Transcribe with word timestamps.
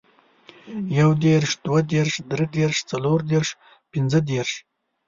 يو 0.99 1.09
دېرش، 1.25 1.51
دوه 1.65 1.79
دېرش، 1.91 2.15
دري 2.29 2.47
دېرش، 2.57 2.77
څلور 2.91 3.19
دېرش، 3.31 3.49
پنځه 3.91 4.19
دېرش، 4.29 4.51